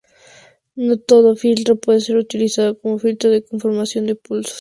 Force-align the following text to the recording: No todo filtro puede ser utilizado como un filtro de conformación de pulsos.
No 0.75 0.97
todo 0.97 1.35
filtro 1.35 1.75
puede 1.79 1.99
ser 2.01 2.17
utilizado 2.17 2.75
como 2.79 2.95
un 2.95 2.99
filtro 2.99 3.29
de 3.29 3.45
conformación 3.45 4.07
de 4.07 4.15
pulsos. 4.15 4.49